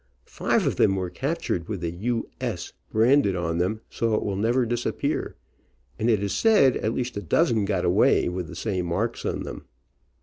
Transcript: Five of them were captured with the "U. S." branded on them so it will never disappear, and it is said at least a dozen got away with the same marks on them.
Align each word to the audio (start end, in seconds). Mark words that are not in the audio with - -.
Five 0.25 0.65
of 0.65 0.77
them 0.77 0.95
were 0.95 1.11
captured 1.11 1.67
with 1.67 1.81
the 1.81 1.91
"U. 1.91 2.27
S." 2.51 2.73
branded 2.91 3.35
on 3.35 3.59
them 3.59 3.81
so 3.87 4.15
it 4.15 4.23
will 4.23 4.35
never 4.35 4.65
disappear, 4.65 5.35
and 5.99 6.09
it 6.09 6.23
is 6.23 6.33
said 6.33 6.75
at 6.77 6.95
least 6.95 7.17
a 7.17 7.21
dozen 7.21 7.65
got 7.65 7.85
away 7.85 8.27
with 8.27 8.47
the 8.47 8.55
same 8.55 8.87
marks 8.87 9.27
on 9.27 9.43
them. 9.43 9.65